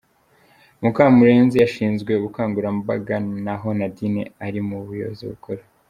Mukamurenzi 0.81 1.57
ashinzwe 1.67 2.11
ubukangurambaga, 2.15 3.15
naho 3.45 3.67
Nadine 3.77 4.21
ari 4.45 4.59
mu 4.67 4.77
buyobozi 4.85 5.23
bukuru! 5.31 5.61